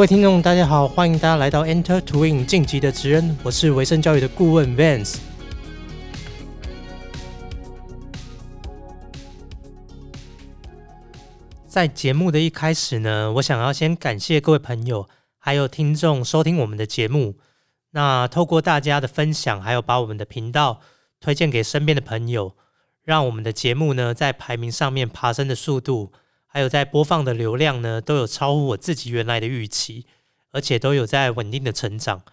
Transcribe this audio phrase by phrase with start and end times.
[0.00, 5.18] 各位听众，大家好，欢迎大家来到 Enter Twin 晋级的职人，我是维生教育的顾问 Vance。
[11.66, 15.06] 在节目的一开始呢，我想要先感谢各位朋友
[15.38, 17.34] 还有听众收听我们的节目。
[17.90, 20.80] 那透过大家的分享，还有把我们的频道
[21.20, 22.56] 推荐给身边的朋友，
[23.04, 26.10] 让我们的节目呢在排名上面爬升的速度。
[26.52, 30.04] 还有在播放的流量呢，都有超乎我自己原来的预期，
[30.50, 32.24] 而且都有在稳定的成长，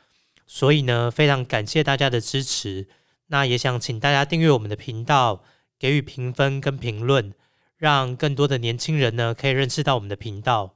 [0.47, 2.87] 所以呢，非常感谢大家的支持。
[3.27, 5.43] 那也想请大家订阅我们的频道，
[5.77, 7.31] 给予评分跟评论，
[7.77, 10.73] 让更多的年轻人呢可以认识到我们的频道。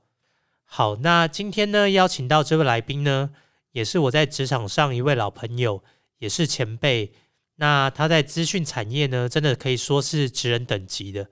[0.65, 3.31] 好，那今天呢邀请到这位来宾呢，
[3.71, 5.83] 也是我在职场上一位老朋友，
[6.19, 7.11] 也是前辈。
[7.55, 11.29] 那他在资讯产业呢，真的可以说是职人等级的。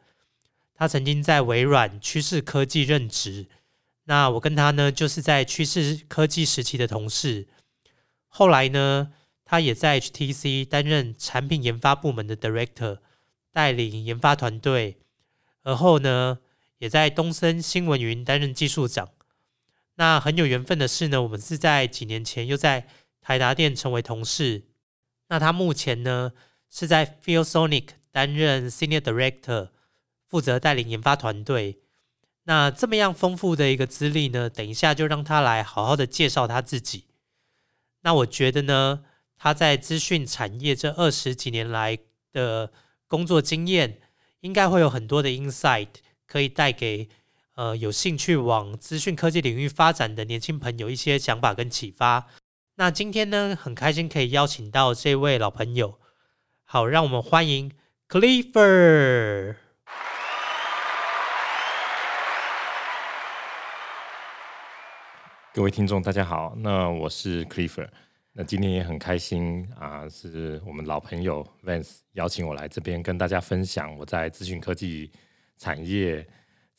[0.80, 3.47] 他曾经在微软趋势科技任职，
[4.05, 7.49] 那我跟他呢就是在趋势科技时期的同事。
[8.30, 9.11] 后来呢，
[9.44, 12.99] 他也在 HTC 担任产品研发部门的 Director，
[13.52, 14.99] 带领研发团队。
[15.63, 16.39] 而后呢，
[16.77, 19.09] 也在东森新闻云担任技术长。
[19.95, 22.88] 那很有缘分的是呢，我们是在几年前又在
[23.19, 24.64] 台达电成为同事。
[25.27, 26.31] 那他目前呢
[26.69, 29.71] 是在 f e e l Sonic 担任 Senior Director。
[30.30, 31.80] 负责带领研发团队，
[32.44, 34.47] 那这么样丰富的一个资历呢？
[34.47, 37.05] 等一下就让他来好好的介绍他自己。
[38.02, 39.03] 那我觉得呢，
[39.36, 41.97] 他在资讯产业这二十几年来
[42.31, 42.71] 的
[43.08, 43.99] 工作经验，
[44.41, 45.88] 应该会有很多的 insight
[46.27, 47.09] 可以带给
[47.55, 52.27] 呃有兴趣往资讯科技领域发展的年轻朋友一些想法跟启发。
[52.75, 55.99] 那今天呢，很开心可以邀请到这位老朋友，
[56.64, 57.71] 好，让我们欢迎
[58.08, 59.68] Clifford。
[65.59, 66.55] 各位听众，大家好。
[66.59, 67.89] 那我是 Clifford。
[68.31, 75.11] 那今天也很开心啊，是我们老朋友 Vance 邀请我来这边跟大家分享我在资讯科技
[75.58, 76.25] 产业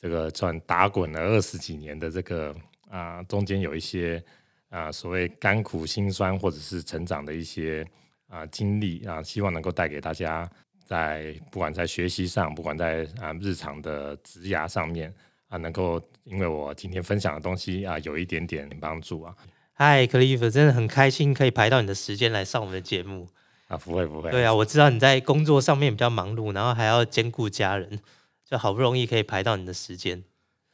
[0.01, 2.57] 这个转打滚了二十几年的这个
[2.89, 4.25] 啊，中间有一些
[4.71, 7.87] 啊所谓甘苦辛酸或者是成长的一些
[8.29, 10.51] 啊经历啊，希望能够带给大家
[10.87, 15.15] 在不管在学习上，不管在啊日常的职涯上面。
[15.51, 19.35] 啊，能够因为我今天分享的东西啊，有一点点帮助啊。
[19.75, 23.29] 嗨，克利夫，真的很开心可以排到你的时间来上我们的节目
[23.67, 24.31] 啊，不会不会。
[24.31, 27.99] 对啊，我知道你在工作上面比较忙碌，然后还要兼顾家人，
[28.49, 30.23] 就好不容易可以排到你的时间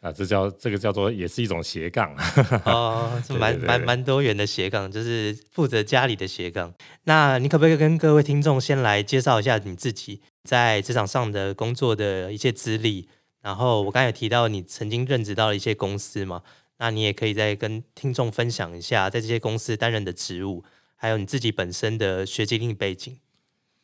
[0.03, 0.12] 啊。
[0.12, 2.14] 这叫这个叫做也是一种斜杠
[2.66, 6.75] 哦，是蛮蛮蛮多元的斜杠，就是负责家里的斜杠。
[7.04, 13.08] 那你可不可以跟各位听众先来介绍一下你自己在职场上的工作的一些资历？
[13.47, 16.43] 然后我刚才提到你曾经任职到了一些公司嘛，
[16.79, 20.65] 那你也可以再跟听众分享一下在这些公司担任的职务，
[20.97, 23.17] 还有你自己本身的学经历背景。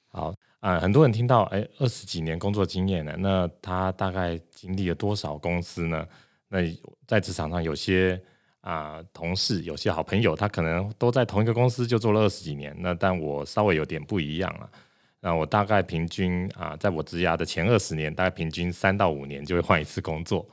[0.09, 6.05] 好啊，很多人听到哎二十几年工作经验呢，那他大概经历了多少公司呢？
[6.49, 6.59] 那
[7.07, 8.21] 在职场上有些
[8.63, 14.69] 啊同事，有些好朋友，他可能都在同一个公司就做了二十几年，那但我稍微有点不一样了。
[15.25, 20.45] 那我大概平均啊，在我职涯的前二十年，大概平均三到五年就会换一次工作。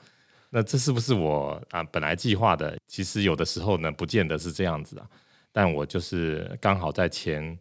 [0.51, 2.77] 那这是不是我啊本来计划的？
[2.87, 5.09] 其实有的时候呢，不见得是这样子啊。
[5.51, 7.57] 但我就是刚好在前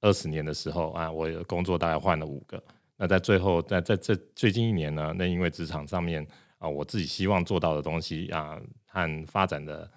[0.00, 2.62] 二十年的时候啊，我工作大概换了五个。
[2.96, 6.26] 那在最后，在在这最近一年呢，那因为职场上面
[6.56, 9.90] 啊，我自己希望做到的东西啊和发展的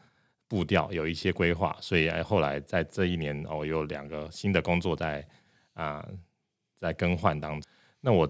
[0.50, 5.26] 步调有一些规划，所以后来在这一年哦，有两个新的工作在
[5.76, 6.06] 啊。
[6.82, 7.70] 在更换当中，
[8.00, 8.28] 那我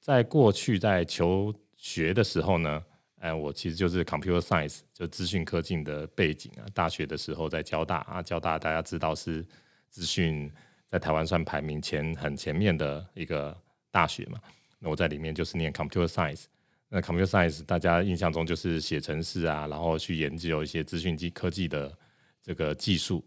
[0.00, 2.84] 在过去在求学的时候呢，
[3.20, 6.66] 哎，我其实就是 computer science，就资讯科技的背景啊。
[6.74, 9.46] 大学的时候在交大啊，交大大家知道是
[9.88, 10.52] 资讯
[10.90, 13.56] 在台湾算排名前很前面的一个
[13.92, 14.40] 大学嘛。
[14.80, 16.46] 那我在里面就是念 computer science，
[16.88, 21.96] 那 computer science 大家印象中就是写程式啊，然后去研究一些资讯机科技的
[22.42, 23.24] 这个技术。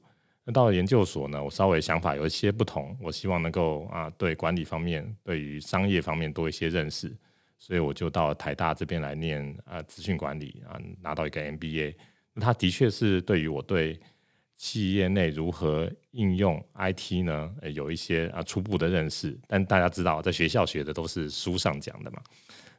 [0.49, 7.13] 那到了研究所呢，我稍微想法有一些不同，我希望能够啊，对管理方面，对于商业方面多一些认识，
[7.57, 11.93] 所以我就到台大这边来念啊，资讯管理啊，拿到一个 MBA。
[12.31, 13.99] 那它的确是对于我对
[14.55, 19.37] 企业内如何应用 IT 呢，有一些啊初步的认识。
[19.47, 22.21] 但大家知道，在学校学的都是书上讲的嘛。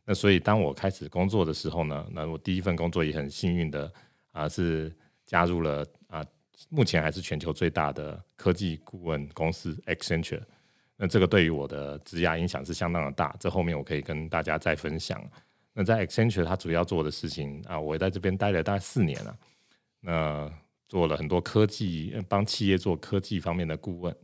[0.06, 3.92] 那所以当我开始工作的时候呢，那我第一份工作也很幸运的
[4.32, 4.90] 啊，是
[5.26, 5.84] 加入了。
[6.68, 10.42] 目前还是全球最大的科技顾问公司 Accenture，
[10.96, 13.36] 那这个对于我的职涯影响是相当的大。
[13.38, 15.22] 这后面我可以跟大家再分享。
[15.72, 19.38] 那在 Accenture，它主要做的事情啊，我在这边待了大概四年了。
[20.00, 20.52] 那
[20.88, 24.14] 做了很多科技，帮企业做科技方面的顾问。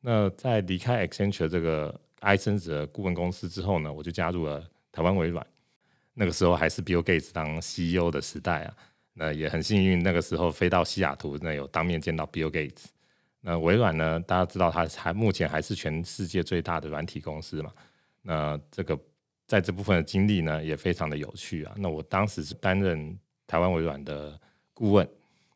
[0.00, 4.62] 那在离开 Accenture 这个埃森哲顾问公司之后呢，我就加入了
[4.92, 5.46] 台湾微软。
[6.12, 8.76] 那个时候还是 Bill Gates 当 CEO 的时代啊，
[9.22, 12.86] 那也很幸运，那个时候飞到西雅图，那有当面见到 Bill Gates。
[13.42, 17.70] 那微软呢，大家知道它还目前还是全世界最大的软体公司嘛。
[18.22, 18.98] 那这个
[19.46, 21.74] 在这部分的经历呢，也非常的有趣啊。
[21.76, 23.14] 那我当时是担任
[23.46, 24.40] 台湾微软的
[24.72, 25.06] 顾问，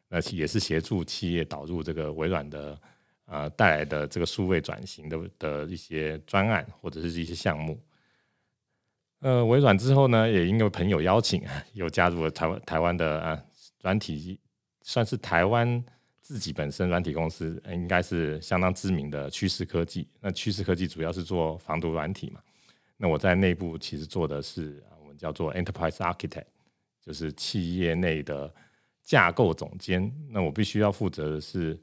[0.08, 2.78] 那也是协助企业导入这个微软的
[3.24, 7.80] 呃带来的这个数位转型的的一些专案或者是一些项目。
[9.20, 13.42] 呃，微软之后呢，也因为朋友邀请，又加入了台湾台湾的啊
[13.84, 14.40] 软体，
[14.82, 15.84] 算是台湾
[16.22, 20.08] 自己本身软体公司，应该是相当知名的趋势科技。
[20.20, 22.40] 那趋势科技主要是做防毒软体嘛。
[22.96, 26.46] 那我在内部其实做的是我们叫做 Enterprise Architect，
[27.02, 28.52] 就是企业内的
[29.02, 30.10] 架构总监。
[30.30, 31.78] 那我必须要负责的是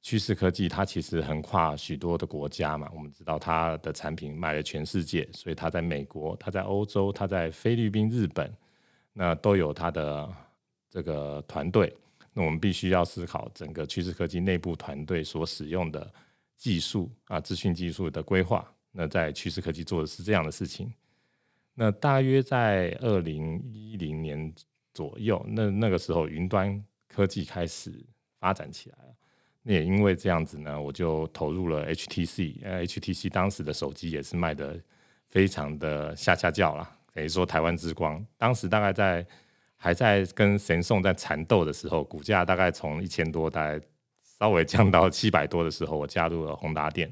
[0.00, 2.88] 趋势科技，它其实横跨许多的国家嘛。
[2.94, 8.50] 我们知道它的产品卖了全世界，所以它在美国、它在欧洲、它在菲律宾、日本，
[9.12, 10.32] 那都有它的
[10.88, 11.94] 这个团队。
[12.32, 16.12] 那我们必须要思考整个趋势科技内部团队所使用的
[16.56, 18.70] 技术啊，资讯技术的规划。
[18.92, 20.92] 那在趋势科技做的是这样的事情。
[21.74, 24.52] 那大约在二零一零年
[24.92, 27.92] 左右，那那个时候云端科技开始
[28.38, 29.14] 发展起来了。
[29.62, 32.58] 那也因为这样子呢，我就投入了 HTC。
[32.62, 34.80] 呃，HTC 当时的手机也是卖的
[35.26, 38.24] 非常的下下叫啦，等于说台湾之光。
[38.36, 39.26] 当时大概在
[39.78, 43.80] 还在跟神送在缠斗的时候，股价大概从一千多，大概
[44.38, 47.10] 稍微降到 七百多的时候，我加入了宏达电。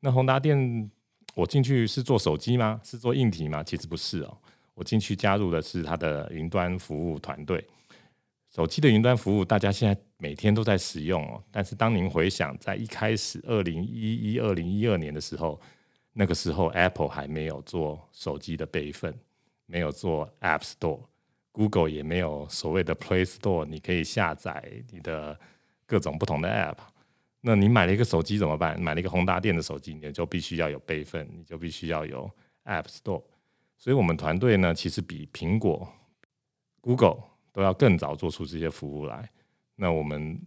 [0.00, 0.90] 那宏达电。
[1.36, 2.80] 我进去是做手机吗？
[2.82, 3.62] 是做硬体吗？
[3.62, 4.36] 其实不是哦。
[4.74, 7.64] 我进去加入的是它的云端服务团队。
[8.52, 11.40] 手机的云端服务，大家现在每天都在使用哦。
[11.52, 15.58] 但是当您回想在一开始二零一一、二零一二年的时候，
[16.12, 19.16] 那个时候 Apple 还没有做手机的备份，
[19.66, 21.00] 没有做 App Store
[21.52, 25.38] Google 也没有所谓的 Play Store，你可以下载你的
[25.86, 26.76] 各种不同的 App。
[27.40, 28.80] 那你买了一个手机怎么办？
[28.80, 32.30] 买了一个宏达电的手机，你就必须要有备份，你就必须要有
[32.64, 33.22] App Store。
[33.78, 35.90] 所以，我们团队呢，其实比苹果、
[36.82, 37.16] Google
[37.50, 39.28] 都要更早做出这些服务来。
[39.74, 40.38] 那我们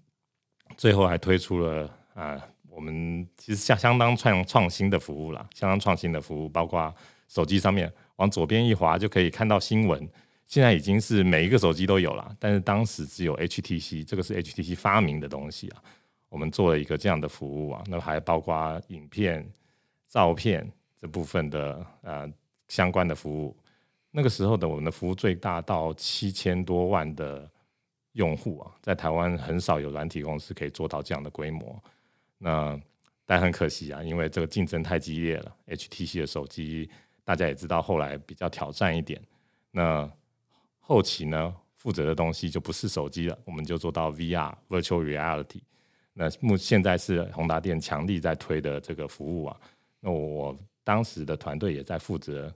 [0.77, 2.39] 最后还推出了啊，
[2.69, 6.93] 我们其实相相当创创新的服务啦，相当创新的服务，包括
[7.27, 10.07] 手机上面往左边一滑就可以看到新闻，
[10.47, 12.35] 现在已经是每一个手机都有了。
[12.39, 15.83] 但是当时只有 HTC，这个是 HTC 发明的东西啊。
[16.29, 19.47] 我们做了一个这样的服务啊，那还包括影片、
[20.07, 20.67] 照片
[20.99, 22.27] 这部分的呃
[22.67, 23.55] 相关的服务。
[24.09, 27.49] 那个时候的我们的服务最大到七千多万的
[28.13, 31.83] 用户啊，在台湾很少有软体公司可以做到这样的规模。
[32.37, 32.79] 那
[33.25, 35.55] 但很可惜啊，因为这个竞争太激烈了。
[35.67, 36.89] HTC 的手机
[37.23, 39.21] 大家也知道，后来比较挑战一点。
[39.71, 40.09] 那
[40.85, 45.61] 后期呢，负责的东西就不是手机了，我们就做到 VR（Virtual Reality）。
[46.13, 49.57] 那目现在是宏达电强力在推的这个服务啊，
[50.01, 52.53] 那我当时的团队也在负责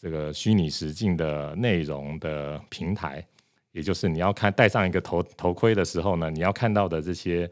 [0.00, 3.26] 这个虚拟实境的内容的平台，
[3.72, 7.50] 也就是你要看戴上一个头头盔的时候呢，你要看到的这些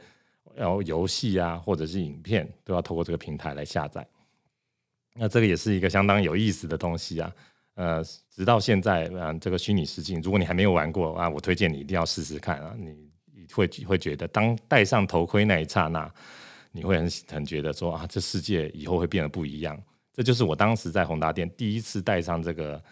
[0.55, 4.07] 然后游戏啊或者是影片都要透过这个平台来下载。
[5.15, 7.31] 那这个也是一个相当有意思的东西啊，
[7.75, 13.11] 呃，直到现在啊，这个虚拟实境，如果你还没有玩过啊，我推荐你一定要试试看啊，你。
[13.53, 16.11] 会会觉得，当戴上头盔那一刹那，
[16.71, 19.79] 你会很很觉得说啊，这世界以后会变得不一样。
[20.11, 22.83] 这就是我当时在宏达店第一次戴上这个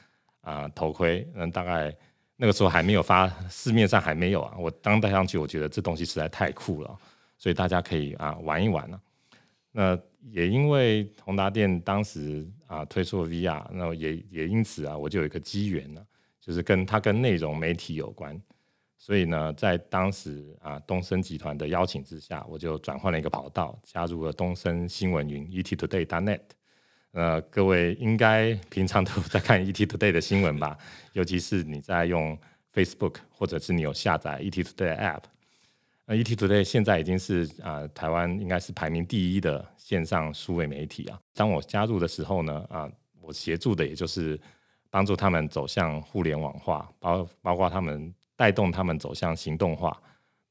[0.42, 1.96] 啊头盔，嗯，大概
[2.36, 4.54] 那个时候还没有发，市面上还没有啊。
[4.58, 6.94] 我刚戴上去，我觉得这东西实在太酷了，
[7.38, 9.00] 所以大家可以啊玩一玩呢。
[9.72, 9.98] 那
[10.30, 16.04] 也因为宏达店当时啊推出 VR，那也也因此啊，我就有一个机缘呢，
[16.40, 18.40] 就是跟它跟内容媒体有关。
[18.98, 26.40] 所以呢，在当时啊，东森集团的邀请之下，我就转换了一个跑道，加入了东森新闻云 ETtoday.net。
[27.12, 30.76] 呃，各位应该平常都在看 ETtoday 的新闻吧？
[31.14, 32.38] 尤其是你在用
[32.74, 35.22] Facebook，或者是你有下载 ETtoday App。
[36.10, 41.16] 那 ETtoday 现在已经是啊，台湾应该是排名第一的线上数位媒体啊。
[41.34, 42.90] 当我加入的时候呢，啊，
[43.20, 44.36] 我协助的也就是
[44.90, 48.12] 帮助他们走向互联网化，包包括他们。
[48.34, 50.00] 带动他们走向行动化，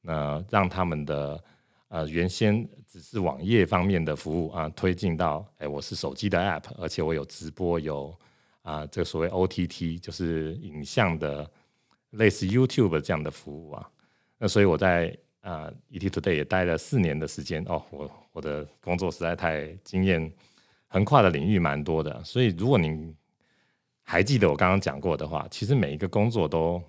[0.00, 1.42] 那让他们的
[1.88, 8.16] 呃原先只是网页方面的服务啊，推进到哎我是手机的 App，而且我有直播有
[8.62, 11.50] 啊这个所谓 OTT 就是影像的
[12.10, 13.90] 类似 YouTube 这样的服务啊，
[14.38, 20.30] 那所以我在啊 ET Today 也待了四年的时间哦，我我的工作实在太经验
[20.88, 23.14] 横跨的领域蛮多的，所以如果您
[24.02, 26.82] 还记得我刚刚讲过的话，其实每一个工作都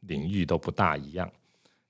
[0.00, 1.30] 领域都不大一样。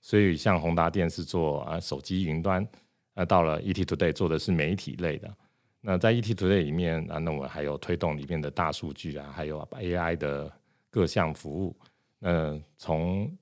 [0.00, 2.66] 所以像宏达电是做啊手机云端，
[3.14, 5.32] 那到了 ET Today 做的是媒体类的。
[5.80, 10.52] 那在 ET Today 里面啊，那我还有推动里面的大数据啊，还有 AI 的
[10.90, 11.76] 各项服务。
[12.18, 13.32] 那从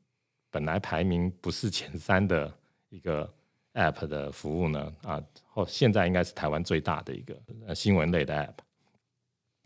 [0.50, 2.52] 本来排名不是前三的
[2.90, 3.32] 一个
[3.72, 8.54] App 的服务呢，啊，后现在应该是台湾最大的一个新闻类的 App。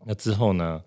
[0.05, 0.83] 那之后呢，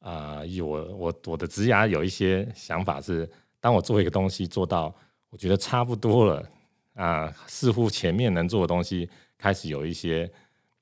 [0.00, 4.94] 啊，有我我我的职涯有一些想法是，当我做一个东西做到
[5.30, 6.48] 我觉得差不多了
[6.94, 9.08] 啊，似乎前面能做的东西
[9.38, 10.30] 开始有一些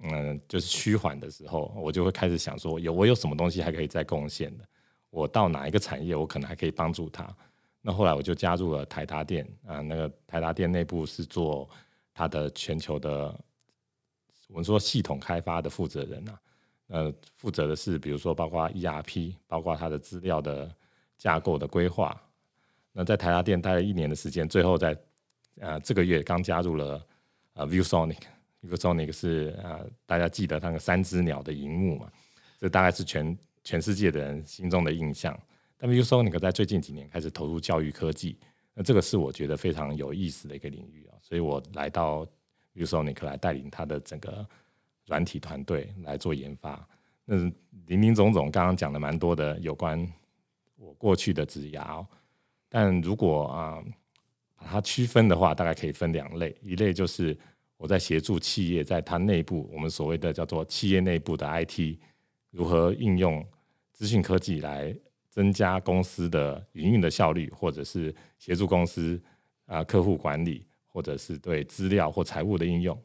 [0.01, 4.65] 嗯，就是趋缓的时候，我就会开始想说，有我有什么东西还可以再贡献的？
[5.11, 7.25] 我到哪一个产业，我可能还可以帮助他？
[7.81, 11.69] 那后来我就加入了台达电啊，那个台达电内部是做
[12.13, 13.33] 它的全球的，
[14.49, 16.41] 我们说系统开发的负责人啊，
[16.89, 20.75] 呃，负责的是比如说包括 ERP，包括它的资料的
[21.17, 22.21] 架构的规划。
[22.93, 24.99] 那在台达电待了一年的时间，最后在
[25.61, 27.07] 呃这个月刚加入了
[27.53, 32.11] 呃 ViewSonic，ViewSonic 是呃大家记得那个三只鸟的荧幕嘛，
[32.59, 35.39] 这大概是全全世界的人心中的印象。
[35.79, 38.37] 但 ViewSonic 在最近几年开始投入教育科技，
[38.75, 42.27] 那这个是我觉得非常有意思的一个领域啊，所以我来到
[42.75, 44.45] ViewSonic 来带领他的整个
[45.07, 46.87] 软体团队来做研发。
[47.25, 47.37] 那
[47.87, 50.05] 林林总总刚刚讲的蛮多的有关
[50.77, 52.05] 我过去的职涯，
[52.69, 53.81] 但如果啊
[54.57, 57.39] 把它区分的话，大概可以分两类，一类就是
[57.77, 61.97] 我在协助企业在它内部，我们所谓的叫做企业内部的 IT
[62.51, 63.47] 如何应用
[63.93, 64.93] 资讯科技来。
[65.31, 69.21] 增加公司的营运的效率，或者是协助公司
[69.67, 73.01] 啊客户管理，或者是对资料或财务的应用。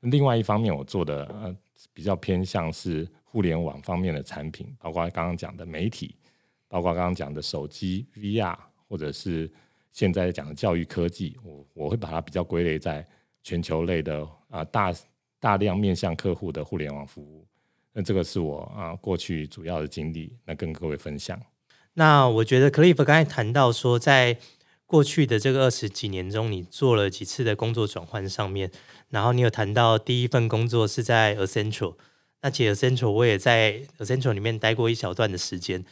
[0.00, 1.56] 另外一方面，我做的呃
[1.92, 6.14] 比较偏向是互联网方面的产品，包括刚刚讲的媒体，
[6.68, 8.56] 包括刚刚讲的手机 VR，
[8.88, 9.50] 或者是
[9.92, 11.36] 现在讲的教育科技。
[11.42, 13.06] 我我会把它比较归类在
[13.42, 14.94] 全球类的啊大
[15.40, 17.46] 大量面向客户的互联网服务。
[17.92, 21.40] 那这个是我啊过去主要的经历，那跟各位分享。
[21.94, 24.38] 那我觉得 Cliff 刚才谈到说，在
[24.86, 28.70] 过去的这个二十几年中，你做了几次的工作转换上面，
[29.10, 31.94] 然后你有谈到第一份工作是在 Essential，
[32.42, 35.84] 那其实 Essential 我也在 Essential 里面待过一小段的时间。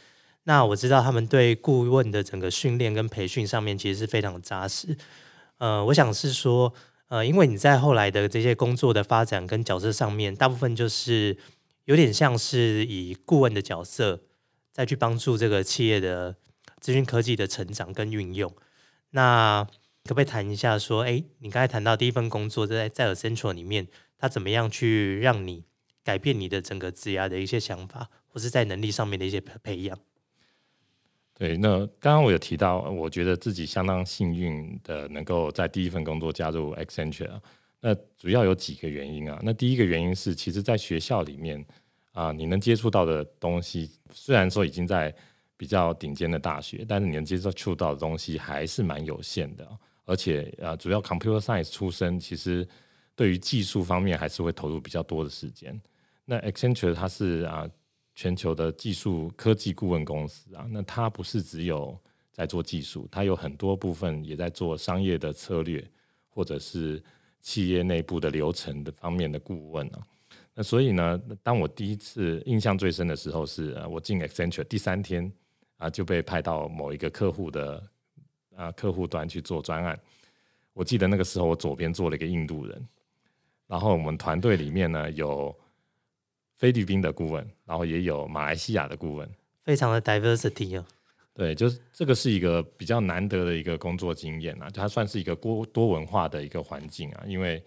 [0.43, 4.97] 那我知道他们对顾问的整个训练跟培训上面其实是非常扎实。
[5.57, 6.73] 呃，我想是说，
[7.07, 11.37] 呃，因为你在后来的这些工作的发展跟角色上面，大部分就是
[11.85, 14.19] 有点像是以顾问的角色。
[14.73, 16.35] 再去帮助这个企业的
[16.79, 18.51] 资讯科技的成长跟运用，
[19.11, 19.63] 那
[20.03, 23.87] 可不可以谈一下说，哎，你刚才谈到第一份工作在在 Central 里面，
[24.17, 25.63] 它怎么样去让你
[26.03, 29.97] 改变你的整个职涯的一些想法，或是在能力上面的一些培养？
[31.35, 37.39] 对，那刚刚我有提到，我觉得自己相当幸运的能够在第一份工作加入 Accenture，
[37.79, 39.39] 那主要有几个原因啊。
[39.43, 41.63] 那第一个原因是，其实在学校里面。
[42.13, 45.13] 啊，你能接触到的东西，虽然说已经在
[45.57, 49.67] 比较顶尖的大学，但是你能接触到的东西还是蛮有限的。
[50.05, 52.67] 而且啊，主要 computer science 出身，其实
[53.15, 55.79] 对于技术方面还是会投入比较多的时间。
[56.25, 57.69] 那 Accenture 它是啊
[58.13, 61.97] 全球的技术科技顾问公司啊，那它不是只有
[62.31, 65.83] 在做技术，它有很多部分也在做商业的策略，
[66.29, 67.01] 或者是
[67.39, 70.01] 企业内部的流程的方面的顾问啊。
[70.55, 75.31] 那所以呢，当我第一次印象最深的时候是，我进 Accenture 第三天
[75.77, 77.83] 啊就被派到某一个客户的
[78.55, 79.99] 啊客户端去做专案。
[80.73, 82.87] 我记得那个时候我左边坐了一个印度人，
[83.65, 85.55] 然后我们团队里面呢有
[86.57, 89.27] 菲律宾的顾问，然后也有马来西亚的顾问，
[89.63, 90.85] 非常的 diversity 哦。
[91.33, 97.63] 对，就是这个是一个比较难得的一个工作经验啊，它算是一个多多文化的一个环境啊，因为。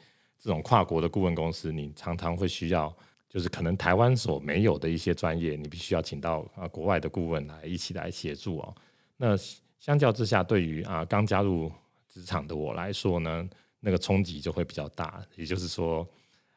[0.46, 2.96] 这种跨国的顾问公司，你常常会需要，
[3.28, 8.72] 就是可能台湾所没有的一些专业，你必须要请到啊国外的顾问来一起来协助哦。
[9.16, 9.36] 那
[9.80, 11.68] 相较之下，对于啊刚加入
[12.08, 13.48] 职场的我来说呢，
[13.80, 15.20] 那个冲击就会比较大。
[15.34, 16.06] 也就是说，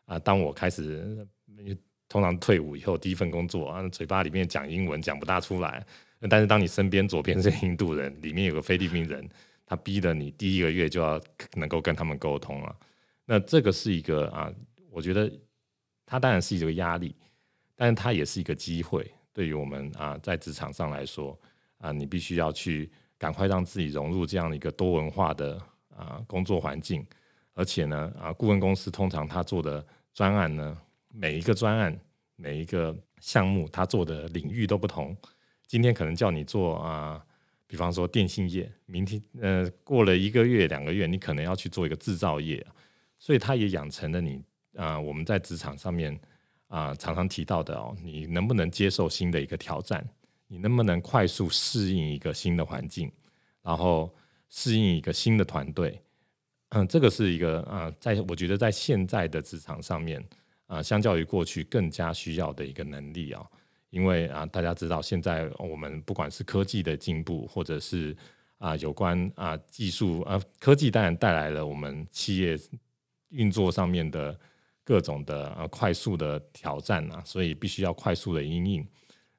[0.06, 1.28] 啊，当我开始
[2.08, 5.84] 通常退伍以后，第一份工作啊，嘴巴里面讲英文讲不大出来，
[6.30, 9.28] 但是当你身边左边是印度人，里面有个菲律宾人，
[9.66, 11.20] 他逼得你第一个月就要
[11.56, 12.76] 能够跟他们沟通了。
[13.32, 14.52] 那这个是一个啊，
[14.90, 15.32] 我觉得
[16.04, 17.16] 它当然是一个压力，
[17.76, 19.06] 但是它也是一个机会。
[19.32, 21.40] 对于我们啊，在职场上来说
[21.78, 25.62] 啊，你必须要去赶快让自己融入这样的一个多文化的
[25.96, 27.06] 啊工作环境，
[27.54, 30.76] 而且呢啊顾问公司通常他做的专案呢，
[31.10, 31.96] 每一个专案
[32.36, 35.16] 每一个项目他做的领域都不同。
[35.68, 37.24] 今天可能叫你做啊，
[37.68, 42.66] 比方说电信业，明天呃过了一个月两个月，你可能要去做一个制造业，
[43.20, 44.42] 所以他也养成了你
[44.76, 46.20] 啊我们在职场上面
[46.68, 50.04] 啊常常提到的哦，你能不能接受新的一个挑战？
[50.48, 53.12] 你能不能快速适应一个新的环境，
[53.62, 54.12] 然后
[54.50, 56.02] 适应一个新的团队？
[56.70, 60.24] 嗯，这个是一个啊，在我觉得在现在的职场上面
[60.66, 63.46] 啊，相较于过去更加需要的一个能力啊。
[63.92, 68.16] 因为啊，大家知道现在我们不管是科技的进步，或者是
[68.60, 72.56] 啊有关啊技术啊科技，当然带来了我们企业
[73.30, 74.38] 运作上面的
[74.84, 78.88] 各种的啊快速的挑战啊，所以必须要快速的应应。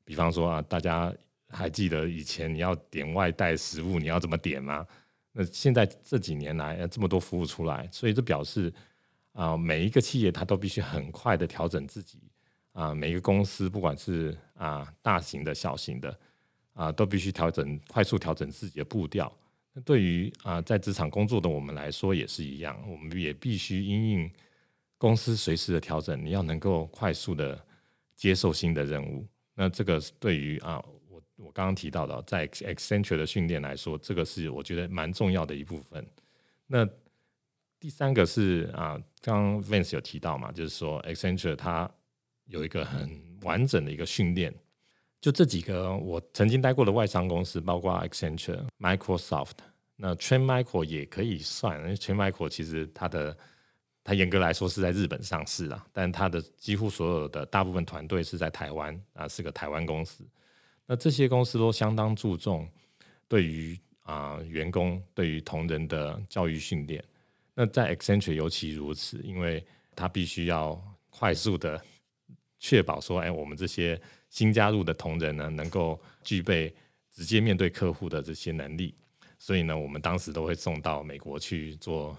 [0.05, 1.13] 比方说啊，大家
[1.49, 4.87] 还记得以前你要点外带食物，你要怎么点吗？
[5.33, 8.73] 那现在这几年来，这么多服务出来，所以这表示
[9.33, 12.19] 啊，每一个企业它都必须很快的调整自己
[12.73, 16.19] 啊，每一个公司不管是啊大型的、小型的
[16.73, 19.33] 啊，都必须调整快速调整自己的步调。
[19.73, 24.31] 那对于啊在职场工作的我们来说也是一样，我们也必须因应
[24.99, 27.65] 公司随时的调整，你要能够快速的
[28.17, 29.27] 接受新的任务。
[29.55, 36.05] 那这个对于啊，我我刚刚提到的，在 Accenture 的训练来说，这个是我觉得蛮重要的一部分。
[36.67, 36.89] 那
[37.79, 41.91] 第三个是啊，刚刚 Vince 有提到嘛，就是说 Accenture 它
[42.47, 43.09] 有一个很
[43.43, 44.53] 完整的一个训练。
[45.21, 49.53] 就这几个我曾经待过的外商公司，包括 Accenture、Microsoft，
[49.97, 53.37] 那 Train Micro 也可以算，因为 Train Micro 其实它的
[54.03, 60.25] 它严格来说是在日本上市啊，但它的几乎所有的大部分团队是在台湾啊，是个台湾公司。
[60.87, 62.67] 那这些公司都相当注重
[63.29, 67.05] 对于啊员工对于同仁的教育训练。
[67.55, 69.63] 那在 Accenture 尤其如此，因为
[69.95, 71.79] 它必须要快速的
[72.59, 76.75] 确保说，哎，我们这些新加入的同仁呢，能够具备
[77.11, 78.95] 直接面对客户的这些能力。
[79.39, 82.17] 所以呢，我们当时都会送到美国去做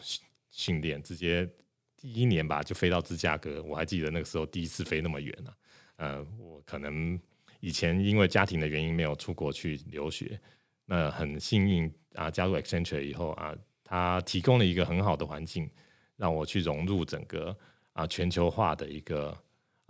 [0.51, 1.49] 训练，直接。
[1.97, 3.61] 第一年吧，就飞到芝加哥。
[3.61, 5.53] 我还记得那个时候第一次飞那么远呢。
[5.97, 7.19] 呃，我可能
[7.59, 10.39] 以前因为家庭的原因没有出国去留学。
[10.87, 15.69] 那很幸运啊，加入 Accenture 以后啊，它提供了一个很好的环境，
[16.17, 17.55] 让我去融入整个
[17.93, 19.37] 啊全球化的一个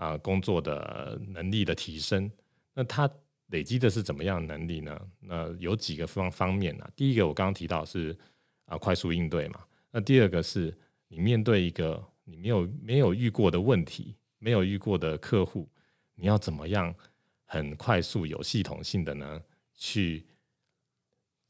[0.01, 2.29] 啊工作的能力的提升。
[2.73, 3.09] 那它
[3.47, 4.99] 累积的是怎么样的能力呢？
[5.19, 6.89] 那有几个方方面啊。
[6.95, 8.17] 第一个我刚刚提到是
[8.65, 9.61] 啊快速应对嘛。
[9.91, 10.77] 那第二个是。
[11.13, 15.67] 你面对一个你没有没有遇过的问题，没有遇过的客户，
[16.15, 16.95] 你要怎么样
[17.43, 19.41] 很快速、有系统性的呢？
[19.75, 20.25] 去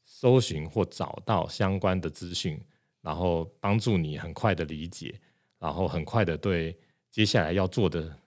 [0.04, 2.60] 搜寻或找到相关的资讯，
[3.02, 5.14] 然后帮助你很快的理解，
[5.60, 6.76] 然后很快的对
[7.08, 8.18] 接下来要做的，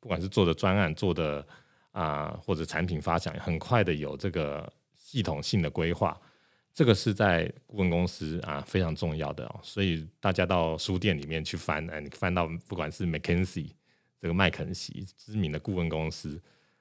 [0.00, 1.46] 不管是做的专案、做的
[1.92, 6.18] 啊或者产品发展，很快的有这个系统性的规划。
[6.72, 13.70] 这个是在顾问公司啊非常重要的哦，所以大家到书店里面去翻，哎，你翻到不管是 McKinsey
[14.20, 16.40] 这个麦肯锡知名的顾问公司，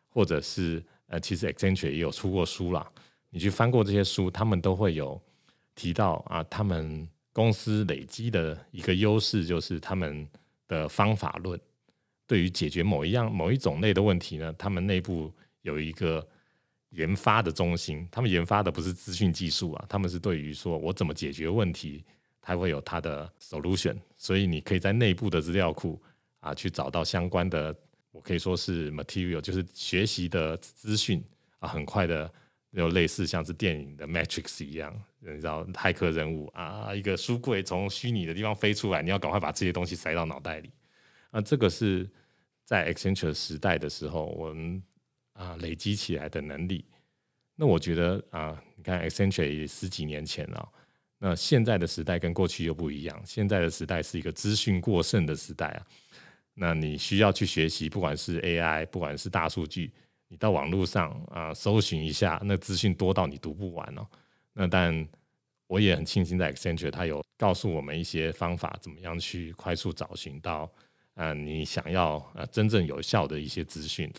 [0.10, 2.88] 或者是呃，其实 Accenture 也有出过书啦，
[3.32, 5.20] 你去翻过这些书，他们都会有
[5.74, 10.28] 提到啊，他们公司累积的一个优势就是他们
[10.68, 11.60] 的方法论，
[12.28, 16.28] 对于解决某一样某一种类的问题呢，他们内部有一个。
[16.92, 22.02] 研发的中心，他们研发的不是资讯技术啊，他们是对于说我怎么解决问题，
[22.42, 26.02] 它会有它的 solution，所以你可以在内部的资料库
[26.40, 27.76] 啊去找到相关的，
[28.10, 31.22] 我可以说是 material，就是学习的资讯
[31.60, 32.34] 啊，很快的
[32.72, 40.72] 有类似像是电影的 Matrix 一样，你知道骇客人物啊，一个书柜从虚拟的地方飞出来，你要赶快把这些东西塞到脑袋里
[41.38, 42.10] 那，这个是
[42.66, 44.82] 在 Accenture 时代的时候，我们。
[45.40, 46.84] 啊，累积起来的能力，
[47.56, 50.70] 那我觉得啊，你看 Accenture 也十几年前了，
[51.20, 53.22] 那现在的时代跟过去又不一样。
[53.24, 55.86] 现在的时代是一个资讯过剩的时代啊，
[56.56, 59.94] 那你需要去学习，不管是 AI，不管是大数据，
[60.28, 64.08] 你到网络上啊搜寻一下，那资讯多到你读不完哦。
[64.54, 65.08] 那但
[65.68, 70.68] 我也很庆幸在 Accenture，它有告诉我们一些方法，怎么样去快速找寻到
[71.18, 74.10] 啊你想要啊真正有效的一些资讯。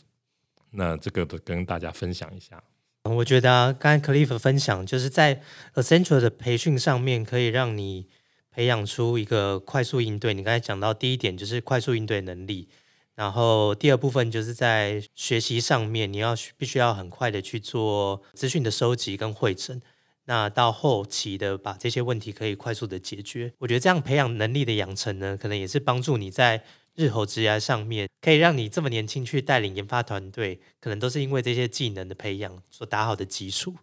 [0.73, 2.63] 那这个都跟大家分享一下。
[3.05, 5.41] 我觉得啊，刚才 Cliff 分享，就是在
[5.75, 8.07] Essential 的培训上面，可以让你
[8.51, 10.35] 培养出一个快速应对。
[10.35, 12.69] 你刚才讲到第一点就是快速应对能力，
[13.15, 19.81] 然后第二部分就是在学习上面，你要必须要很快的去做资讯的收集跟汇整。
[20.27, 23.55] 那到后期的把这些问题可以快速的解决。
[23.61, 26.63] 我觉得这样培养能力的养成呢，可能也是帮助你在
[26.99, 33.77] 日后职业上面，可以让你这么年轻去带领研发团队，可能都是因为这些技能的培养所打好的基础。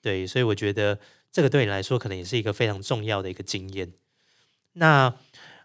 [0.00, 0.98] 对，所以我觉得
[1.30, 3.92] 这个对你来说，可能也是一个非常重要的一个经验。
[4.72, 5.14] 那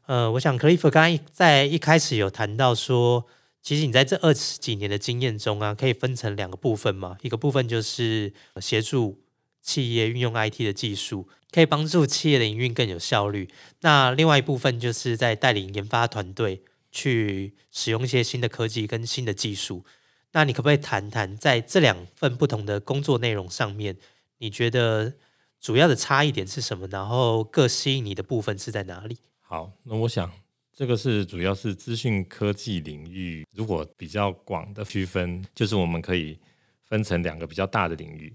[0.07, 3.25] 呃，我想 Cliff 刚刚在一开始有谈到说。
[3.61, 7.17] 其实你在这二十几年的经验中啊，可以分成两个部分嘛。
[7.21, 9.21] 一个部分就是协助
[9.61, 13.49] 企业运用 IT 的技术，可以帮助企业的营运更有效率。
[13.81, 16.63] 那另外一部分就是在带领研发团队
[16.99, 19.85] 去使用一些新的科技跟新的技术。
[20.33, 23.97] 那你可不可以谈谈在这两份不同的工作内容上面，
[24.39, 25.13] 你觉得
[25.59, 26.87] 主要的差异点是什么？
[26.87, 29.17] 然后各吸引你的部分是在哪里？
[29.39, 30.31] 好，那我想。
[30.71, 36.39] 这个是主要是资讯科技领域，如果比较广的区分，就是我们可以
[36.85, 38.33] 分成两个比较大的领域。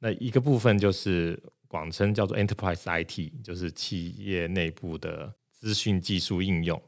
[0.00, 6.82] 那一个部分就是广称叫做 Enterprise IT，就是企业内部的资讯技术应用。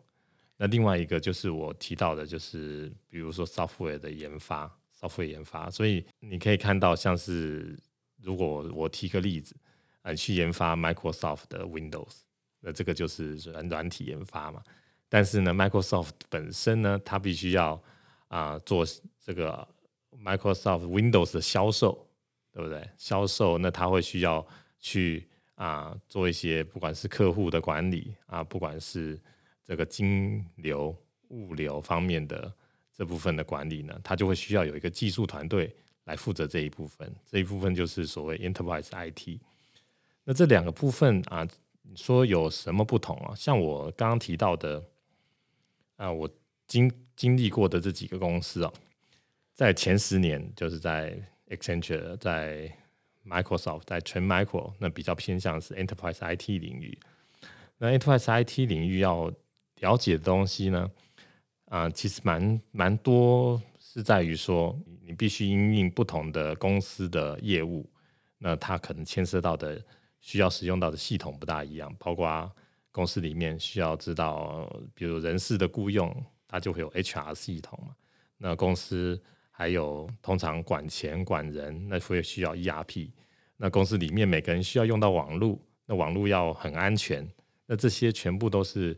[0.57, 5.71] 那另外一个就是我提到的，就是比如说 software 的研发，software 研发。
[5.71, 7.79] 所以你可以看到，像是
[8.21, 9.57] 如果我提个例子，
[10.03, 12.21] 呃，去研发 Microsoft 的 Windows。
[12.65, 14.63] 那这个就是软软体研发嘛，
[15.09, 17.83] 但是呢，Microsoft 本身呢，它必须要
[18.29, 18.87] 啊做
[19.19, 19.67] 这个
[20.23, 22.09] Microsoft Windows 的销售，
[22.53, 22.89] 对不对？
[22.97, 24.47] 销售那它会需要
[24.79, 29.21] 去啊做一些不管是客户的管理啊，不管是
[29.65, 30.97] 这个金流、
[31.29, 32.53] 物流方面的
[32.97, 37.13] 这部分的管理呢，它就会需要有一个技术团队来负责这一部分。
[37.25, 39.39] 这一部分就是所谓 Enterprise IT。
[40.25, 41.49] 那这两个部分啊。
[41.97, 43.35] 说有什么不同啊？
[43.35, 44.83] 像我刚刚提到的，
[45.97, 46.31] 啊，我
[46.67, 48.73] 经经历过的这几个公司啊，
[49.53, 52.75] 在前十年，就是在 Accenture、在
[53.27, 56.99] Microsoft、在全 Micro，那比较偏向是 Enterprise IT 领域。
[57.77, 59.31] 那 Enterprise IT 领域要
[59.83, 60.91] 了解的东西呢，
[61.67, 67.89] 啊，其实蛮蛮多，是在于说，你必须因应不同的公司的业务，
[68.39, 69.81] 那它可能牵涉到的。
[70.25, 72.49] 需要使用到的系统不大一样，包括
[72.93, 76.15] 公司里面需要知道，比如人事的雇佣，
[76.47, 77.93] 它就会有 HR 系统嘛。
[78.39, 83.11] 那公司还有通常管钱管人，那会需要 ERP。
[83.57, 87.29] 那公司里面每个人需要用到网络，那网络要很安全。
[87.67, 88.97] 那这些全部都是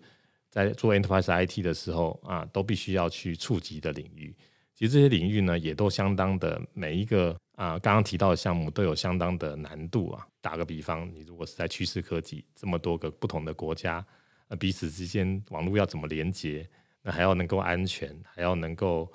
[0.54, 4.32] 在做 Enterprise IT 的时候啊，都必须要去触及的领域。
[4.72, 7.36] 其实这些领域呢，也都相当的每一个。
[7.56, 10.26] 啊，刚刚提到的项目都有相当的难度啊。
[10.40, 14.04] 打个比方，你如果是在趋势科技这么多个不同的国家，
[14.48, 16.68] 呃，彼此之间网络要怎么连接？
[17.00, 19.08] 那还要能够安全，还要能够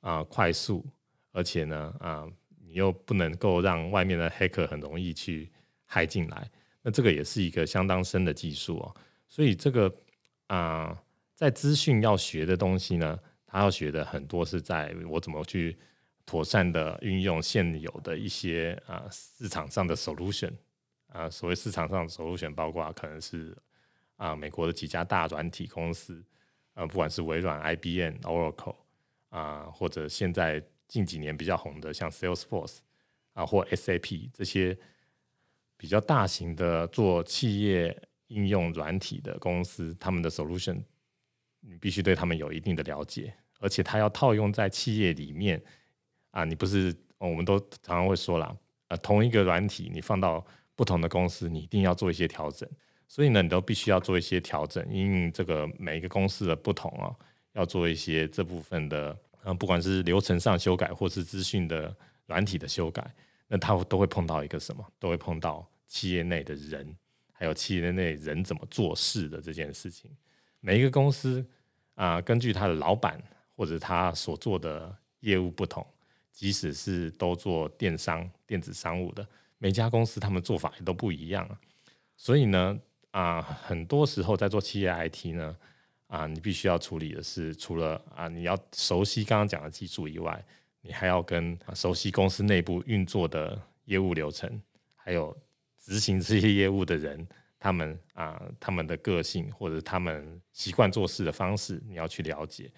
[0.00, 0.84] 啊快速，
[1.32, 2.26] 而且呢啊，
[2.66, 5.50] 你又不能够让外面的黑客很容易去
[5.86, 6.50] 害进来。
[6.82, 8.94] 那这个也是一个相当深的技术哦。
[9.26, 9.90] 所以这个
[10.46, 11.02] 啊，
[11.34, 15.76] 在资讯要学的东西呢，他要学的很多是在我怎么去。
[16.28, 20.50] 妥善的运用现有的一些啊市场上的 solution
[21.06, 23.56] 啊，所谓市场上的 solution 包括可能是
[24.16, 26.20] 啊美国的几家大软体公司，
[26.74, 28.74] 呃不管是微软、IBM、Oracle
[29.28, 32.78] 啊，或者现在近几年比较红的像 Salesforce
[33.32, 34.76] 啊或 SAP 这些
[35.76, 37.96] 比较大型的做企业
[38.28, 40.82] 应用软体的公司，他们的 solution
[41.60, 45.62] 你必须对他们有一定的了解，而且它要套用在企业里面。
[46.30, 48.54] 啊，你不是，我们都常常会说啦，
[48.88, 52.68] 呃，同一个软体你放到不同的公司，你一定要做一些调整。
[53.08, 57.14] 所以呢，你都必须要做一些调整，因为这个每一个公司的不同啊，
[57.54, 63.14] 要做一些这部分的，嗯，不管是流程上修改，或是资讯的软体的修改，
[63.48, 64.84] 那它都会碰到一个什么？
[64.98, 66.94] 都会碰到企业内的人，
[67.36, 70.10] 还有企业内人怎么做事的这件事情。
[70.60, 71.44] 每一个公司
[71.94, 73.22] 啊，根据他的老板
[73.54, 75.86] 或者他所做的业务不同。
[76.32, 81.58] 即使是都做电商、电子商务的，每家公司他们做法也都不一样啊。
[82.14, 82.78] 所以呢，
[83.10, 85.56] 啊，很多时候在做企业 IT 呢，
[86.08, 90.44] 啊，你必须要处理的是，除了啊，你要熟悉刚刚讲的技术以外，
[90.82, 94.60] 你还要跟熟悉公司内部运作的业务流程，
[94.94, 95.34] 还有
[95.86, 97.24] 执行这些业务的人，
[97.58, 102.68] 他们啊，他们的个性或者他们习惯做事的方式，你要去了解，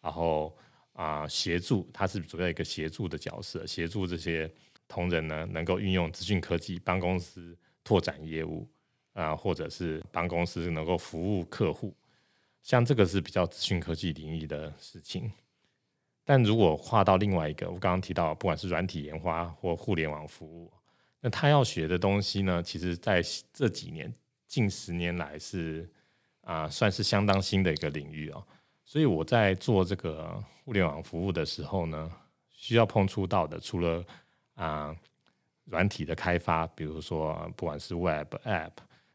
[0.00, 0.52] 然后。
[0.94, 4.52] 啊，协助他是主要一个协助的角色，协助这些
[4.88, 8.68] 同仁呢，能够运用资讯科技帮公司拓展业务
[9.12, 11.94] 啊，或者是帮公司能够服务客户，
[12.64, 15.30] 像这个是比较资讯科技领域的事情。
[16.24, 20.72] 但如果跨到另外一个，我刚刚提到，不管是软体研发或互联网服务，
[21.20, 24.12] 那他要学的东西呢，其实在这几年
[24.46, 25.90] 近十年来是
[26.42, 28.46] 啊，算是相当新的一个领域哦。
[28.84, 32.10] 所以我在做这个互联网服务的时候呢，
[32.50, 34.04] 需要碰触到的，除了
[34.54, 34.96] 啊
[35.64, 38.72] 软体的开发，比如说不管是 Web App，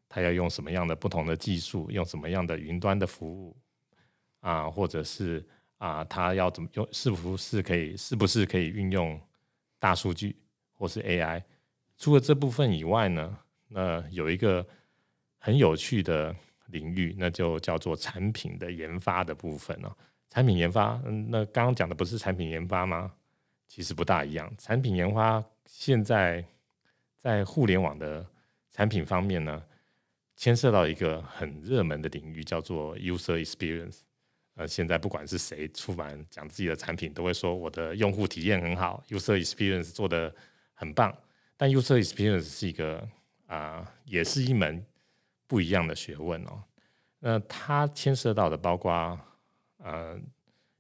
[0.07, 3.57] 它要用什么样的不同的技术，用什么样的云端的服务
[4.41, 5.43] 啊，或者是
[5.77, 9.19] 啊，它要怎么用，是不是可以，是不是可以运用
[9.79, 10.35] 大数据
[10.73, 11.41] 或是 AI？
[12.03, 13.37] 除了这部分以外呢，
[13.69, 14.67] 那有一个
[15.37, 16.35] 很有趣的
[16.65, 19.95] 领域，那就叫做产品的研发的部分哦。
[20.27, 23.09] 产品研发，嗯，那刚刚讲的不是产品研发吗？
[23.69, 24.53] 其实不大一样。
[24.57, 26.43] 产品研发现在
[27.15, 28.27] 在互联网的
[28.69, 29.63] 产品方面呢，
[30.35, 33.99] 牵涉到一个很热门的领域，叫做 user experience。
[34.55, 40.35] 呃，现在不管是谁出版讲自己的产品，都会说我的用户体验很好，user experience 做的
[40.73, 41.15] 很棒。
[41.55, 43.07] 但 user experience 是一个
[43.45, 44.83] 啊，也是一门
[45.47, 46.63] 不一样的学问哦。
[47.19, 49.17] 那它牵涉到的包括
[49.77, 50.19] 呃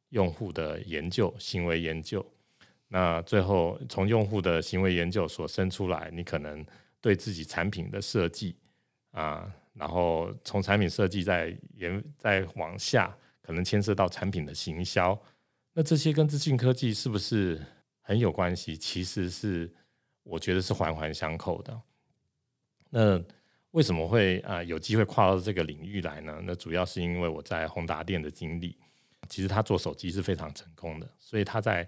[0.09, 2.25] 用户的研究、行为研究。
[2.87, 6.65] 那最后从用户的行为研究所生出来，你可能
[6.99, 8.55] 对自己产品的设计
[9.11, 15.17] 啊，然后从产品设计再研再往下，可能牵涉到产品的行销。
[15.73, 17.61] 那这些跟资讯科技是不是
[18.01, 18.75] 很有关系？
[18.75, 19.71] 其实是。
[20.23, 21.81] 我觉得是环环相扣的。
[22.89, 23.21] 那
[23.71, 26.39] 为什么会啊有机会跨到这个领域来呢？
[26.43, 28.77] 那主要是因为我在宏达电的经历。
[29.29, 31.87] 其实他做手机是非常成功的，所以他在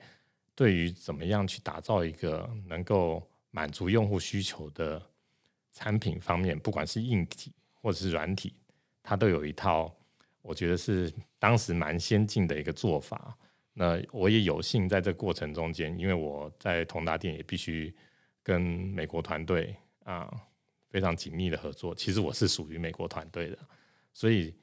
[0.55, 3.21] 对于怎么样去打造一个能够
[3.51, 5.01] 满足用户需求的
[5.73, 8.53] 产品方面，不管是硬体或者是软体，
[9.03, 9.93] 他都有一套
[10.41, 13.37] 我觉得是当时蛮先进的一个做法。
[13.73, 17.95] 那我也有幸在这过程中间，因为我在宏达电也必须。
[18.45, 20.31] 跟美国团队啊
[20.87, 23.57] 非常紧密的合作，其实我是属于美国团队的，
[24.13, 24.53] 所以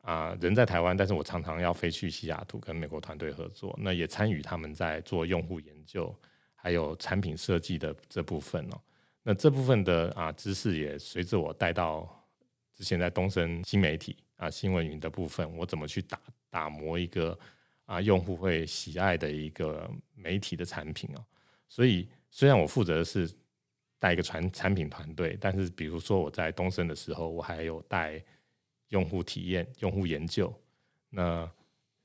[0.00, 6.12] 啊人在台湾，但是我常常要飞去西雅图跟美国团队合作，那也参与他们在做用户研究，
[6.54, 8.80] 还有产品设计的这部分哦。
[9.22, 12.08] 那这部分的啊知识也随着我带到
[12.74, 17.38] 之前在东森新媒体啊新闻云的部分，我怎么去打打磨一个
[17.84, 21.22] 啊用户会喜爱的一个媒体的产品哦，
[21.68, 22.08] 所以。
[22.34, 23.30] 虽然我负责的是
[23.98, 28.24] 带一个产产品团队，但是比如说我在东升的时候，我还有带
[28.88, 30.52] 用户体验、用户研究，
[31.10, 31.48] 那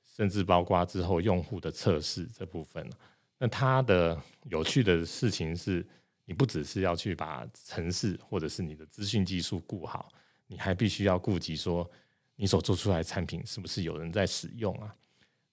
[0.06, 2.88] 甚至包括之后用户的测试这部分。
[3.38, 5.86] 那它的有趣的事情是，
[6.26, 10.12] 你不只是要去把城市或者是你的资讯技术顾好，
[10.46, 11.90] 你还必须要顾及说
[12.36, 14.94] 你所做出来的产品是不是有人在使用啊？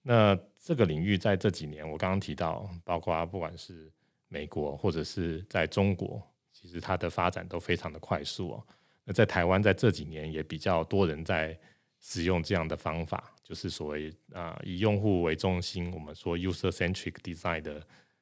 [0.01, 3.89] 那这个领域在这几年，我刚刚提到，包括不管是
[4.35, 6.21] 美国或者是在中国，
[6.51, 8.67] 其实它的发展都非常的快速哦。
[9.05, 11.57] 那在台湾，在这几年也比较多人在
[12.01, 17.81] 使用这样的方法，就是所谓啊以用户为中心，我们说 user centric design 的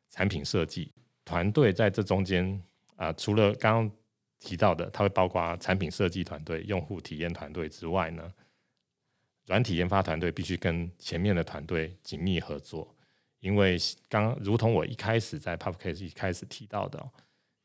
[0.09, 0.91] 产品设计
[1.25, 2.61] 团队在这中间
[2.95, 3.91] 啊，除了刚刚
[4.39, 8.31] 提到的，它会包括产品设计团队、用户体验团队之外呢，
[9.47, 12.93] 软体研发团队必须跟前面的团队紧密合作。
[13.43, 13.77] 因为
[14.07, 17.11] 刚如同我一开始在 Pubcase 一开始提到的，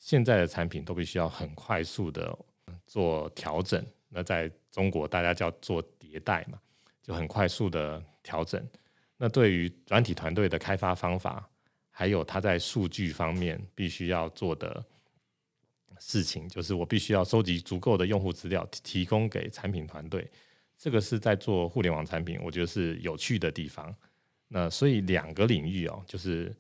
[0.00, 2.36] 现在的产品都必须要很快速的
[2.84, 3.80] 做调整。
[4.08, 6.58] 那在中国，大家叫做迭代嘛，
[7.00, 8.60] 就很快速的调整。
[9.18, 11.48] 那对于软体团队的开发方法，
[11.90, 14.84] 还有他在数据方面必须要做的
[16.00, 20.28] 事情，就是我必须要收集足够的用户资料，提供给产品团队。
[20.76, 23.94] 这个是在做互联网产品，我觉得是有趣的地方。
[24.50, 26.54] 那所以两个领域哦，就是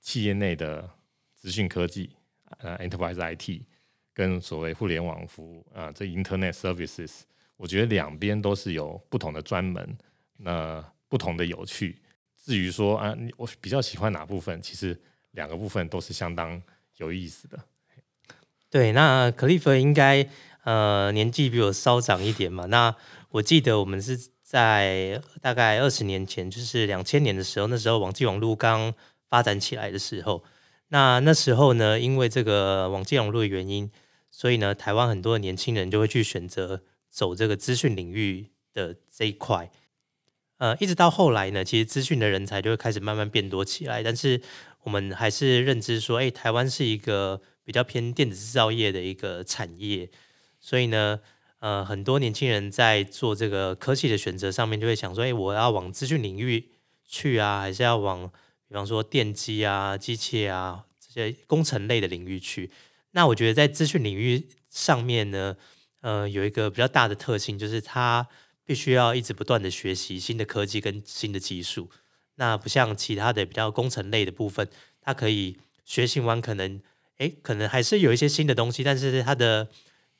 [0.00, 0.88] 企业内的
[1.34, 2.10] 资讯科技，
[2.58, 3.62] 呃，enterprise IT，
[4.12, 7.22] 跟所谓互联网服务啊，这 internet services，
[7.56, 9.98] 我觉得两边都是有不同的专门，
[10.36, 12.00] 那不同的有趣。
[12.36, 14.96] 至于说啊，我比较喜欢哪部分，其实
[15.32, 16.62] 两个部分都是相当
[16.98, 17.58] 有意思的。
[18.70, 20.28] 对，那克利夫应该
[20.62, 22.94] 呃年纪比我稍长一点嘛，那
[23.30, 24.33] 我记得我们是。
[24.54, 28.94] 在大概二十年前，就是两千年的时候，那时候网际网络刚
[29.28, 30.44] 发展起来的时候，
[30.90, 33.90] 那那时候呢，因为这个网际网络的原因，
[34.30, 39.72] 所以呢，台湾很多的年轻人就会去选择走这个资讯领域的这一块。
[40.58, 44.40] 呃，一直到后来呢，其实资讯的人才就会开始慢慢变多起来，但是
[44.84, 50.08] 我们还是认知说，哎，台湾是一个比较偏电子制造业的一个产业，
[50.60, 51.18] 所以呢。
[51.64, 56.68] 呃，很多年轻人在做这个科技的选择上面，就会想说：，哎，我要往资讯领域
[57.08, 58.30] 去啊，还是要往，
[58.68, 62.70] 比方说电机啊、机械啊这些工程类的领域去？
[63.12, 65.56] 那我觉得在资讯领域上面呢，
[66.02, 68.28] 呃，有一个比较大的特性，就是它
[68.66, 71.88] 必须要一直不断的学习新的科技跟新的技术。
[72.34, 74.68] 那不像其他的比较工程类的部分，
[75.00, 76.82] 它可以学习完可能，
[77.16, 79.70] 哎，可能还是有一些新的东西，但是它的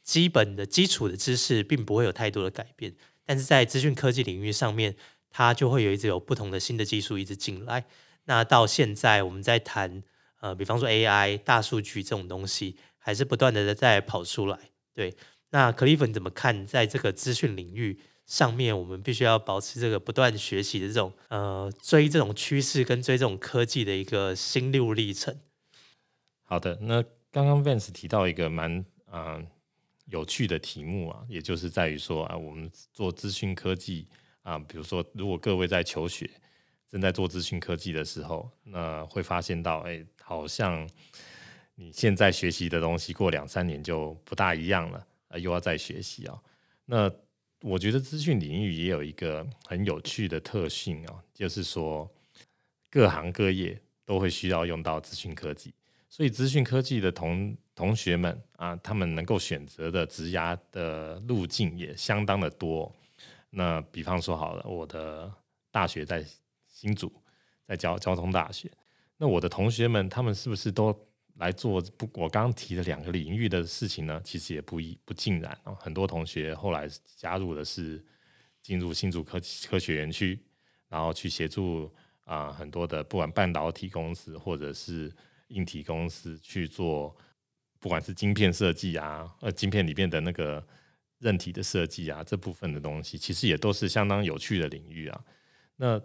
[0.04, 2.94] 基本的基础的知识并不会有太多的改变。
[3.24, 4.94] 但是在资讯科技领域上面，
[5.28, 7.86] 它就会有一直有不同的新的技术一直进来。
[8.26, 10.04] 那到现在我们在谈。
[10.40, 14.58] 呃，比方说 AI、大数据这种东西，还是不断的在跑出来。
[14.92, 15.16] 对，
[15.52, 16.66] 那克利夫你怎么看？
[16.66, 25.34] 在这个资讯领域上面，我们必须要保持这个不断学习的这种呃追这种趋势跟追这种科技的一个心路历程。
[26.42, 29.46] 好的，那刚刚 Vance 提到一个蛮嗯
[30.06, 34.06] 有趣的题目啊，也就是在于说啊，我们做资讯科技
[34.42, 36.30] 啊，比如说如果各位在求学。
[36.86, 40.88] 正在做资讯科技的时候，那会发现到，哎，好像
[41.74, 46.40] 你现在学习的东西，过两三年就不大一样了，啊，又要再学习啊。
[46.84, 47.10] 那
[47.62, 52.08] 我觉得资讯领域也有一个很有趣的特性啊，就是说
[52.88, 55.74] 各行各业都会需要用到资讯科技，
[56.08, 62.94] 所以资讯科技的同同学们啊，他们能够选择的职涯的路径也相当的多。
[63.50, 65.32] 那比方说好了，我的
[65.70, 66.24] 大学在
[66.68, 67.12] 新组
[67.66, 68.70] 在交交通大学，
[69.16, 70.96] 那我的同学们他们是不是都
[71.36, 72.08] 来做不？
[72.14, 74.20] 我刚刚提的两个领域的事情呢？
[74.24, 75.76] 其实也不一不尽然哦。
[75.80, 78.04] 很多同学后来加入的是
[78.62, 80.38] 进入新竹科科学园区，
[80.88, 81.92] 然后去协助
[82.24, 85.12] 啊很多的不管半导体公司或者是
[85.48, 87.16] 硬体公司去做，
[87.84, 90.66] 不管是晶片设计啊，呃，晶片里面的那个
[91.18, 95.20] 韧体的设计啊，这部分的东西，其实也都是相当有趣的领域啊。
[95.76, 96.00] 那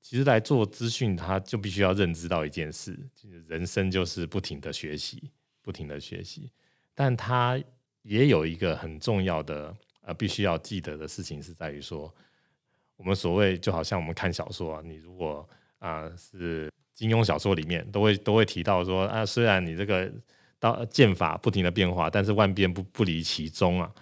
[0.00, 6.50] 其实来做资讯，他就必须要认知到一件事，就是人生就是不停的学习，不停的学习。
[6.94, 7.62] 但他
[8.00, 12.10] 也有一个很重要的呃，必须要记得的事情，是在于说，
[12.96, 15.46] 我们所谓就好像我们看小说啊，你如果
[15.78, 20.10] 啊是金庸小说里面，都会都会提到说啊，虽然你这个
[20.62, 23.92] 刀剑法不停的变化，但是万变不不离其宗啊。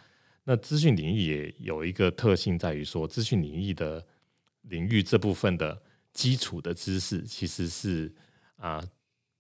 [0.45, 4.07] 那资讯领域也有一个特性，在于说，资讯领域的
[4.63, 5.81] 领域这部分的。
[6.13, 8.13] 基础的知识其实是
[8.57, 8.83] 啊，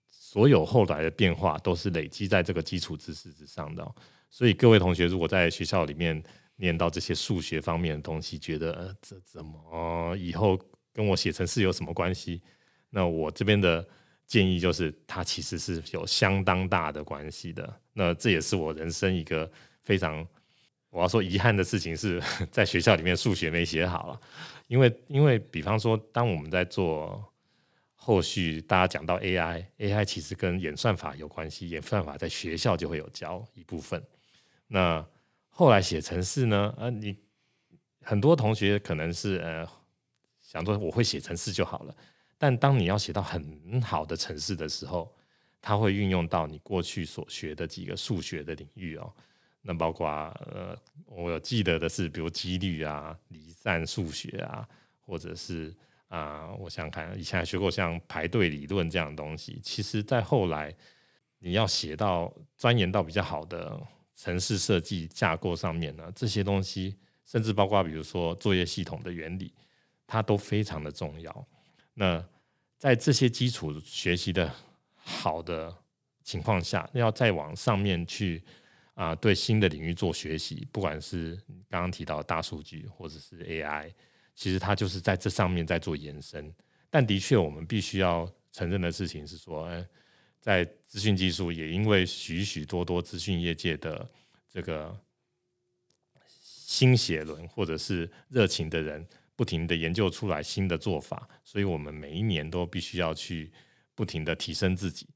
[0.08, 3.84] 所有后来的变化都是累积在这个基础知识之上的。
[4.30, 6.22] 所以各位同学，如果在学校里面
[6.54, 10.56] 念到这些数学方面的东西，觉得呃这怎么以后
[10.92, 12.40] 跟我写程式有什么关系？
[12.90, 13.84] 那我这边的
[14.30, 17.80] 建议就是，它其实是有相当大的关系的。
[17.92, 19.50] 那这也是我人生一个
[19.82, 20.24] 非常。
[20.90, 24.20] 我要说遗憾的事情是 在学校里面数学没写好了，
[24.68, 27.24] 因为因为比方说，当我们在做
[27.94, 34.00] 后续，大家讲到 AI，AI 其实跟演算法有关系，演算法在学校就会有教一部分。
[34.66, 35.04] 那
[35.48, 36.74] 后来写程式呢？
[36.78, 37.16] 啊，你
[38.02, 39.64] 很多同学可能是呃
[40.40, 41.94] 想说我会写程式就好了，
[42.42, 45.14] 但当你要写到很好的城市的时候，
[45.60, 49.12] 它会运用到你过去所学的几个数学的领域哦。
[49.60, 50.74] 那包括呃，
[51.04, 54.66] 我有记得的是，比如几率啊、离散数学啊，
[55.02, 55.70] 或者是
[56.08, 59.60] 啊，我想想看，以前还学过像排队理论这样的东西。
[59.62, 60.74] 其实，在后来
[61.40, 63.78] 你要写到钻研到比较好的
[64.16, 69.52] 城市设计架构上面呢，这些东西，甚至包括比如说作业系统的原理，
[70.06, 71.46] 它都非常的重要。
[71.94, 72.24] 那
[72.78, 74.54] 在这些基础学习的
[74.94, 75.74] 好的
[76.22, 78.42] 情况下，要再往上面去。
[78.94, 81.34] 啊，对新的领域做学习，不管是
[81.70, 83.90] 刚刚提到大数据或者是 AI，
[84.34, 86.52] 其实它就是在这上面在做延伸。
[86.90, 89.82] 但的确，我们必须要承认的事情是说，哎，
[90.38, 94.06] 在资讯技术也因为许许多多资讯业界的
[94.50, 94.94] 这个
[96.28, 99.06] 新血轮或者是热情的人，
[99.40, 103.50] 不停的研究出来新的做法，所以我们每一年都必须要去
[103.94, 105.06] 不停的提升自己。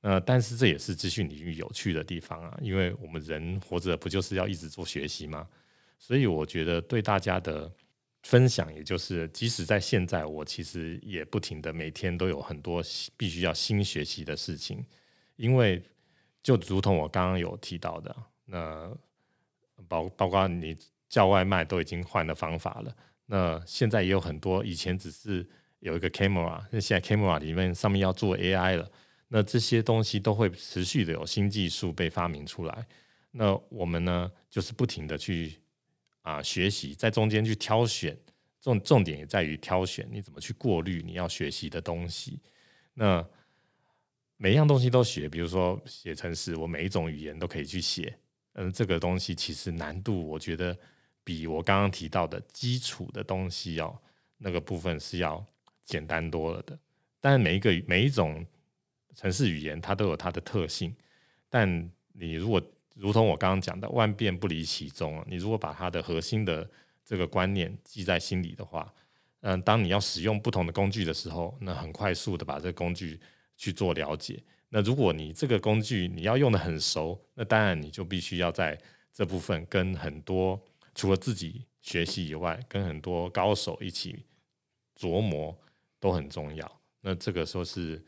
[0.00, 5.48] 呃，但是这也是资讯领域有趣的地方啊，因为我们人活着不就是要一直做学习吗？
[5.96, 7.72] 所以我觉得对大家的
[8.24, 12.82] 分享，也就是即使在现在，我其实也不停的每天都有很多
[13.16, 14.84] 必须要新学习的事情，
[15.36, 15.80] 因为
[16.42, 18.92] 就如同我刚刚有提到的，那
[19.86, 20.76] 包包括你
[21.08, 22.96] 叫外卖都已经换了方法了，
[23.30, 25.46] 那现在也有很多以前只是
[25.80, 28.90] 有一个 camera，那现在 camera 里面上面要做 AI 了。
[29.28, 32.86] 那这些东西都会持续的有新技术被发明出来，
[33.32, 35.58] 那我们呢就是不停的去
[36.22, 38.18] 啊学习，在中间去挑选，
[38.62, 42.40] 重重点也在于挑选你怎么去过滤你要学习的东西。
[42.94, 43.22] 那
[44.38, 48.18] 每一样东西都学，比如说写程式，我每一种语言都可以去写。
[48.54, 50.74] 嗯，这个东西其实难度，我觉得
[51.28, 53.94] 比我刚刚提到的基础的东西哦，
[54.38, 55.44] 那个部分是要
[55.84, 56.78] 简单多了的。
[57.20, 58.46] 但是每一个每一种
[59.14, 60.96] 城市语言，它都有它的特性。
[61.50, 62.58] 但你如果
[62.94, 66.66] 如同我刚刚讲的，万变不离其宗，你如果把它的核心的
[67.04, 68.90] 这个观念记在心里的话，
[69.40, 73.20] 嗯，当你要使用不同的工具的时候，那很快速的把这个工具
[73.54, 74.42] 去做了解。
[74.70, 78.80] 那如果你这个工具你要用的很熟，那当然你就必须要在
[79.12, 80.58] 这部分跟很多
[80.98, 84.26] 除了自己学习以外，跟很多高手一起
[84.98, 85.56] 琢磨
[86.00, 86.80] 都很重要。
[87.02, 88.04] 那这个时候是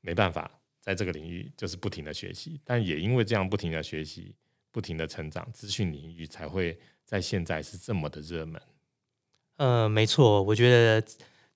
[0.00, 0.48] 没办法
[0.80, 4.32] 在这个领域就是不停的学习，但也因为这样不停的学习、
[4.70, 8.62] 不停的成长，资讯领域才会在现在是这么的热门。
[9.56, 11.04] 呃，没错，我觉得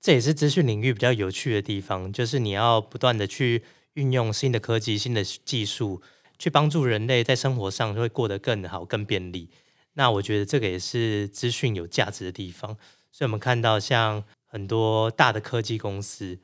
[0.00, 3.62] 这也是资讯领域比较有趣的地方，就是你要不断的去。
[3.94, 6.00] 运用新的科技、新的技术，
[6.38, 9.50] 去帮助人类在生活上会过得更好、更便利。
[9.94, 12.76] 那我觉得这个也是资讯有价值的地方。
[13.12, 16.38] 所以，我们看到像很多大的科技公司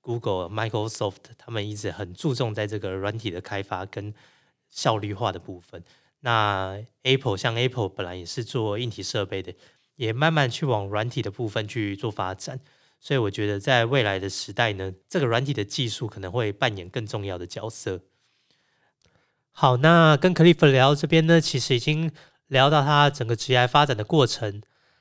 [0.00, 4.12] ，Google、Microsoft，他们一直很注重在这个软体的开发跟
[4.68, 5.82] 效率化的部分。
[6.20, 9.54] 那 Apple 像 Apple 本来也是做硬体设备的，
[9.94, 12.58] 也慢慢去往软体的部分去做发展。
[12.98, 18.00] 所以我觉得，在未来的时代呢，这个软体的技术可能会扮演更重要的角色。
[19.52, 22.10] 好，那跟 Cliff 聊这边呢，其实已经
[22.48, 24.60] 聊到他整个职业发展的过程，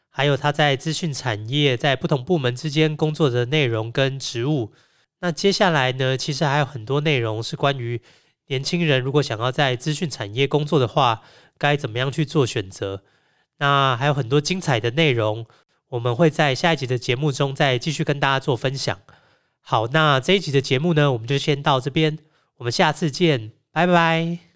[0.09, 4.71] 还有他在资讯产业在不同部门之间工作的内容跟职务。
[5.19, 8.01] 那接下来呢，其实还有很多内容是关于
[8.47, 11.23] 年轻人如果想要在资讯产业工作的话，
[11.57, 13.01] 该怎么样去做选择。
[13.57, 15.45] 那还有很多精彩的内容。
[15.89, 18.99] 我们会在下一集的节目中再继续跟大家做分享。
[19.61, 22.19] 好，那这一集的节目呢，我们就先到这边，
[22.57, 24.46] 我们下次见，拜拜。